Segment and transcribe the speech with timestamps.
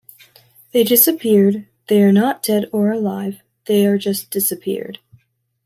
[0.71, 4.97] "They disappeared, they are not dead or alive, they are just disappeared".